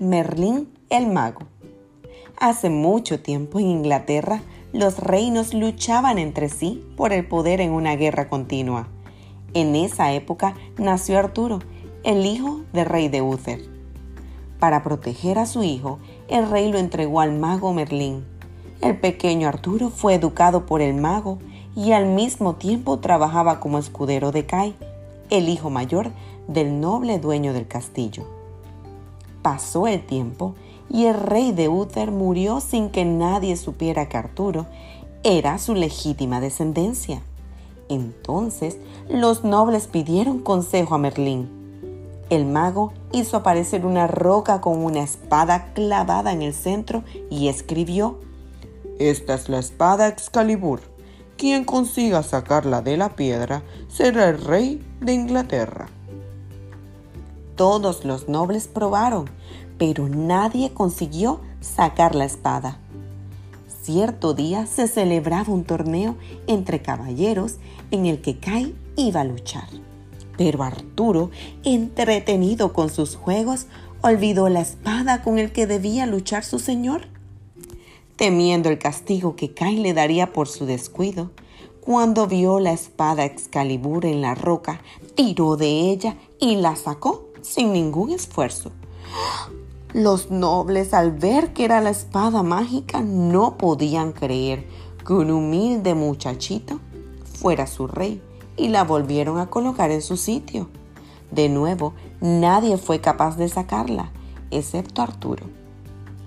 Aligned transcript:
Merlín 0.00 0.68
el 0.90 1.08
mago. 1.08 1.40
Hace 2.38 2.70
mucho 2.70 3.20
tiempo 3.20 3.58
en 3.58 3.66
Inglaterra 3.66 4.42
los 4.72 5.00
reinos 5.00 5.54
luchaban 5.54 6.18
entre 6.18 6.48
sí 6.48 6.84
por 6.96 7.12
el 7.12 7.26
poder 7.26 7.60
en 7.60 7.72
una 7.72 7.96
guerra 7.96 8.28
continua. 8.28 8.86
En 9.54 9.74
esa 9.74 10.12
época 10.12 10.54
nació 10.78 11.18
Arturo, 11.18 11.58
el 12.04 12.24
hijo 12.26 12.60
del 12.72 12.86
rey 12.86 13.08
de 13.08 13.22
Uther. 13.22 13.60
Para 14.60 14.84
proteger 14.84 15.36
a 15.36 15.46
su 15.46 15.64
hijo, 15.64 15.98
el 16.28 16.48
rey 16.48 16.70
lo 16.70 16.78
entregó 16.78 17.20
al 17.20 17.32
mago 17.32 17.72
Merlín. 17.74 18.24
El 18.80 19.00
pequeño 19.00 19.48
Arturo 19.48 19.90
fue 19.90 20.14
educado 20.14 20.64
por 20.64 20.80
el 20.80 20.94
mago 20.94 21.40
y 21.74 21.90
al 21.90 22.06
mismo 22.06 22.54
tiempo 22.54 23.00
trabajaba 23.00 23.58
como 23.58 23.78
escudero 23.78 24.30
de 24.30 24.46
Kai, 24.46 24.76
el 25.30 25.48
hijo 25.48 25.70
mayor 25.70 26.12
del 26.46 26.78
noble 26.78 27.18
dueño 27.18 27.52
del 27.52 27.66
castillo. 27.66 28.37
Pasó 29.42 29.86
el 29.86 30.04
tiempo 30.04 30.54
y 30.90 31.04
el 31.04 31.14
rey 31.14 31.52
de 31.52 31.68
Uther 31.68 32.10
murió 32.10 32.60
sin 32.60 32.90
que 32.90 33.04
nadie 33.04 33.56
supiera 33.56 34.08
que 34.08 34.16
Arturo 34.16 34.66
era 35.22 35.58
su 35.58 35.74
legítima 35.74 36.40
descendencia. 36.40 37.22
Entonces 37.88 38.78
los 39.08 39.44
nobles 39.44 39.86
pidieron 39.86 40.40
consejo 40.40 40.94
a 40.94 40.98
Merlín. 40.98 41.58
El 42.30 42.44
mago 42.44 42.92
hizo 43.12 43.38
aparecer 43.38 43.86
una 43.86 44.06
roca 44.06 44.60
con 44.60 44.84
una 44.84 45.02
espada 45.02 45.72
clavada 45.72 46.32
en 46.32 46.42
el 46.42 46.52
centro 46.52 47.02
y 47.30 47.48
escribió, 47.48 48.20
Esta 48.98 49.34
es 49.34 49.48
la 49.48 49.58
espada 49.58 50.08
Excalibur. 50.08 50.80
Quien 51.38 51.64
consiga 51.64 52.22
sacarla 52.22 52.82
de 52.82 52.96
la 52.96 53.14
piedra 53.14 53.62
será 53.88 54.28
el 54.28 54.44
rey 54.44 54.84
de 55.00 55.12
Inglaterra. 55.14 55.88
Todos 57.58 58.04
los 58.04 58.28
nobles 58.28 58.68
probaron, 58.68 59.28
pero 59.78 60.08
nadie 60.08 60.70
consiguió 60.72 61.40
sacar 61.60 62.14
la 62.14 62.24
espada. 62.24 62.78
Cierto 63.82 64.32
día 64.32 64.66
se 64.66 64.86
celebraba 64.86 65.52
un 65.52 65.64
torneo 65.64 66.14
entre 66.46 66.82
caballeros 66.82 67.56
en 67.90 68.06
el 68.06 68.20
que 68.20 68.38
Kai 68.38 68.76
iba 68.94 69.22
a 69.22 69.24
luchar. 69.24 69.66
Pero 70.36 70.62
Arturo, 70.62 71.32
entretenido 71.64 72.72
con 72.72 72.90
sus 72.90 73.16
juegos, 73.16 73.66
olvidó 74.02 74.48
la 74.48 74.60
espada 74.60 75.22
con 75.22 75.40
el 75.40 75.50
que 75.50 75.66
debía 75.66 76.06
luchar 76.06 76.44
su 76.44 76.60
señor. 76.60 77.08
Temiendo 78.14 78.68
el 78.68 78.78
castigo 78.78 79.34
que 79.34 79.52
Kai 79.52 79.78
le 79.78 79.94
daría 79.94 80.32
por 80.32 80.46
su 80.46 80.64
descuido, 80.64 81.32
cuando 81.80 82.28
vio 82.28 82.60
la 82.60 82.72
espada 82.72 83.24
Excalibur 83.24 84.06
en 84.06 84.20
la 84.20 84.36
roca, 84.36 84.80
tiró 85.16 85.56
de 85.56 85.90
ella 85.90 86.16
y 86.38 86.54
la 86.54 86.76
sacó 86.76 87.28
sin 87.42 87.72
ningún 87.72 88.10
esfuerzo. 88.10 88.72
Los 89.94 90.30
nobles 90.30 90.92
al 90.92 91.12
ver 91.12 91.54
que 91.54 91.64
era 91.64 91.80
la 91.80 91.90
espada 91.90 92.42
mágica 92.42 93.00
no 93.00 93.56
podían 93.56 94.12
creer 94.12 94.66
que 95.06 95.14
un 95.14 95.30
humilde 95.30 95.94
muchachito 95.94 96.78
fuera 97.24 97.66
su 97.66 97.86
rey 97.86 98.22
y 98.56 98.68
la 98.68 98.84
volvieron 98.84 99.38
a 99.38 99.48
colocar 99.48 99.90
en 99.90 100.02
su 100.02 100.16
sitio. 100.16 100.68
De 101.30 101.48
nuevo, 101.48 101.94
nadie 102.20 102.76
fue 102.76 103.00
capaz 103.00 103.36
de 103.36 103.48
sacarla, 103.48 104.12
excepto 104.50 105.00
Arturo. 105.00 105.46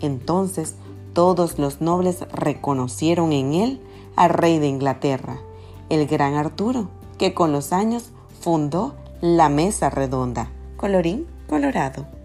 Entonces 0.00 0.76
todos 1.12 1.58
los 1.58 1.82
nobles 1.82 2.24
reconocieron 2.32 3.32
en 3.32 3.52
él 3.52 3.80
al 4.16 4.30
rey 4.30 4.58
de 4.58 4.68
Inglaterra, 4.68 5.38
el 5.90 6.06
gran 6.06 6.34
Arturo, 6.34 6.88
que 7.18 7.34
con 7.34 7.52
los 7.52 7.74
años 7.74 8.10
fundó 8.40 8.94
la 9.20 9.50
mesa 9.50 9.90
redonda 9.90 10.50
colorín 10.80 11.26
colorado. 11.46 12.19